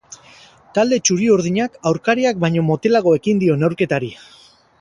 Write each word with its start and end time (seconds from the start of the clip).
Talde 0.77 0.97
txuri-urdinak 1.09 1.77
aurkariak 1.91 2.41
baino 2.47 2.65
motelago 2.71 3.17
ekin 3.21 3.43
dio 3.45 3.59
neurketari. 3.65 4.15